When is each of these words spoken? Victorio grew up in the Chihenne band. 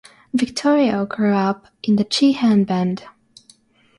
Victorio 0.33 1.05
grew 1.05 1.35
up 1.35 1.67
in 1.83 1.95
the 1.95 2.03
Chihenne 2.03 2.65
band. 2.65 3.03